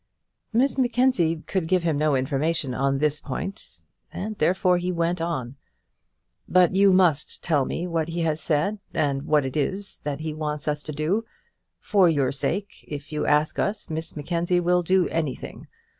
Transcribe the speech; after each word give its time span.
Miss 0.51 0.79
Mackenzie 0.79 1.43
could 1.45 1.67
give 1.67 1.83
him 1.83 1.95
no 1.95 2.15
information 2.15 2.73
on 2.73 2.97
this 2.97 3.19
point, 3.21 3.83
and 4.11 4.35
therefore 4.39 4.79
he 4.79 4.91
went 4.91 5.21
on: 5.21 5.57
"But 6.49 6.75
you 6.75 6.91
must 6.91 7.43
tell 7.43 7.65
me 7.65 7.85
what 7.85 8.07
he 8.07 8.21
has 8.21 8.41
said, 8.41 8.79
and 8.95 9.21
what 9.27 9.45
it 9.45 9.55
is 9.55 10.01
he 10.17 10.33
wants 10.33 10.67
us 10.67 10.81
to 10.81 10.91
do. 10.91 11.25
For 11.79 12.09
your 12.09 12.31
sake, 12.31 12.83
if 12.87 13.11
you 13.13 13.27
ask 13.27 13.59
us, 13.59 13.91
Miss 13.91 14.15
Mackenzie, 14.15 14.59
we'll 14.59 14.81
do 14.81 15.07
anything. 15.09 15.67